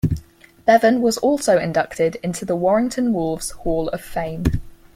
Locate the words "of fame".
3.89-4.45